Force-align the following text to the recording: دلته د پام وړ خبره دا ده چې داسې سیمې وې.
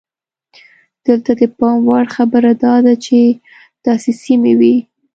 دلته 1.05 1.31
د 1.39 1.41
پام 1.57 1.77
وړ 1.89 2.05
خبره 2.15 2.51
دا 2.65 2.75
ده 2.85 2.93
چې 3.05 3.17
داسې 3.85 4.11
سیمې 4.23 4.53
وې. 4.59 4.75